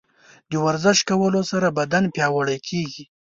د 0.51 0.53
ورزش 0.65 0.97
کولو 1.09 1.41
سره 1.51 1.67
بدن 1.79 2.03
پیاوړی 2.15 2.57
کیږي. 2.67 3.03